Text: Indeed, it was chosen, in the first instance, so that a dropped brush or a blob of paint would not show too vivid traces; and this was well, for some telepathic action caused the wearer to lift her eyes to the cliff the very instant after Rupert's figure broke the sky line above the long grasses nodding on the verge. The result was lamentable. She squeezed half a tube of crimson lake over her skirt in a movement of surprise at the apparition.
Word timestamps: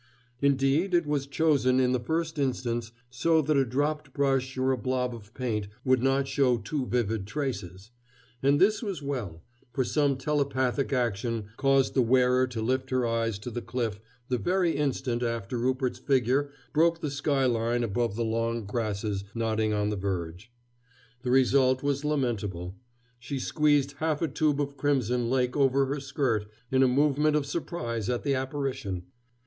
Indeed, 0.41 0.95
it 0.95 1.05
was 1.05 1.27
chosen, 1.27 1.79
in 1.79 1.91
the 1.91 1.99
first 1.99 2.39
instance, 2.39 2.91
so 3.11 3.39
that 3.43 3.55
a 3.55 3.63
dropped 3.63 4.13
brush 4.15 4.57
or 4.57 4.71
a 4.71 4.75
blob 4.79 5.13
of 5.13 5.31
paint 5.35 5.67
would 5.85 6.01
not 6.01 6.27
show 6.27 6.57
too 6.57 6.87
vivid 6.87 7.27
traces; 7.27 7.91
and 8.41 8.59
this 8.59 8.81
was 8.81 9.03
well, 9.03 9.43
for 9.71 9.83
some 9.83 10.17
telepathic 10.17 10.91
action 10.91 11.49
caused 11.55 11.93
the 11.93 12.01
wearer 12.01 12.47
to 12.47 12.63
lift 12.63 12.89
her 12.89 13.05
eyes 13.05 13.37
to 13.37 13.51
the 13.51 13.61
cliff 13.61 13.99
the 14.27 14.39
very 14.39 14.71
instant 14.75 15.21
after 15.21 15.55
Rupert's 15.55 15.99
figure 15.99 16.49
broke 16.73 17.01
the 17.01 17.11
sky 17.11 17.45
line 17.45 17.83
above 17.83 18.15
the 18.15 18.25
long 18.25 18.65
grasses 18.65 19.23
nodding 19.35 19.71
on 19.71 19.91
the 19.91 19.95
verge. 19.95 20.51
The 21.21 21.29
result 21.29 21.83
was 21.83 22.03
lamentable. 22.03 22.75
She 23.19 23.37
squeezed 23.37 23.97
half 23.99 24.23
a 24.23 24.27
tube 24.27 24.59
of 24.59 24.77
crimson 24.77 25.29
lake 25.29 25.55
over 25.55 25.85
her 25.85 25.99
skirt 25.99 26.47
in 26.71 26.81
a 26.81 26.87
movement 26.87 27.35
of 27.35 27.45
surprise 27.45 28.09
at 28.09 28.23
the 28.23 28.33
apparition. 28.33 29.03